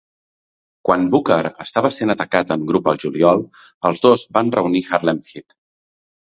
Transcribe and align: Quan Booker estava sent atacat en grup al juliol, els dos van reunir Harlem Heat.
Quan 0.87 1.03
Booker 1.15 1.37
estava 1.65 1.91
sent 1.97 2.13
atacat 2.13 2.53
en 2.55 2.63
grup 2.71 2.89
al 2.93 2.97
juliol, 3.05 3.45
els 3.91 4.03
dos 4.07 4.25
van 4.39 4.51
reunir 4.57 4.83
Harlem 4.97 5.23
Heat. 5.29 5.59